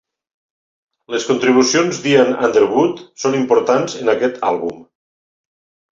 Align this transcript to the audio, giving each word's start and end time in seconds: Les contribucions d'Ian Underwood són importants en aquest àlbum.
Les 1.15 1.27
contribucions 1.31 2.01
d'Ian 2.05 2.33
Underwood 2.47 3.03
són 3.25 3.39
importants 3.41 3.99
en 4.03 4.13
aquest 4.15 4.45
àlbum. 4.53 4.85